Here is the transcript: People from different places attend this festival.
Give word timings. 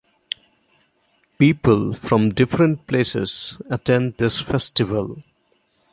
People 1.37 1.93
from 1.93 2.29
different 2.29 2.87
places 2.87 3.61
attend 3.69 4.15
this 4.17 4.41
festival. 4.41 5.21